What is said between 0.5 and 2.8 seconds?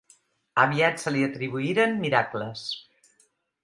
Aviat se li atribuïren miracles.